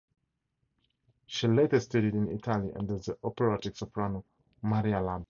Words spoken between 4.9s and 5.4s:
Labia.